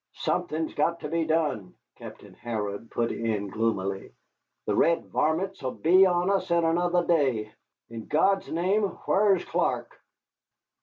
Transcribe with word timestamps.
"Something's 0.15 0.73
got 0.73 1.01
to 1.01 1.09
be 1.09 1.25
done," 1.25 1.75
Captain 1.97 2.33
Harrod 2.33 2.89
put 2.89 3.11
in 3.11 3.49
gloomily; 3.49 4.15
"the 4.65 4.75
red 4.75 5.05
varmints 5.05 5.61
'll 5.61 5.69
be 5.69 6.07
on 6.07 6.27
us 6.31 6.49
in 6.49 6.65
another 6.65 7.05
day. 7.05 7.53
In 7.87 8.07
God's 8.07 8.51
name, 8.51 8.81
whar 8.81 9.35
is 9.35 9.45
Clark?" 9.45 9.95